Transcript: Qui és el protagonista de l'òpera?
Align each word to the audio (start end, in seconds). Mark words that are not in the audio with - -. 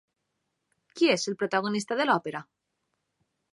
Qui 1.01 1.09
és 1.17 1.27
el 1.33 1.37
protagonista 1.43 1.99
de 2.01 2.09
l'òpera? 2.09 2.45